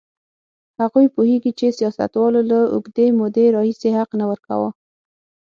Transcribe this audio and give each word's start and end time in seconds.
هغوی 0.81 1.05
پوهېږي 1.15 1.51
چې 1.59 1.75
سیاستوالو 1.79 2.41
له 2.51 2.59
اوږدې 2.73 3.07
مودې 3.17 3.45
راهیسې 3.55 3.89
حق 3.97 4.09
نه 4.19 4.25
ورکاوه. 4.31 4.69